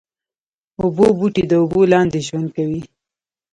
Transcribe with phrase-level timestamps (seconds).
[0.81, 2.81] اوبو بوټي د اوبو لاندې ژوند کوي